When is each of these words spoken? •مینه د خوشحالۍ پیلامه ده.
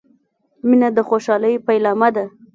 •مینه 0.67 0.89
د 0.97 0.99
خوشحالۍ 1.09 1.53
پیلامه 1.67 2.09
ده. 2.15 2.25